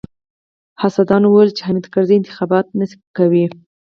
[0.81, 2.85] حاسدانو ويل چې حامد کرزی انتخابات نه
[3.17, 3.45] کوي.